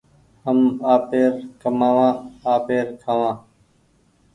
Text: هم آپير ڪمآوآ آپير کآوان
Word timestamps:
هم 0.43 0.59
آپير 0.93 1.31
ڪمآوآ 1.61 2.09
آپير 2.53 2.85
کآوان 3.01 3.35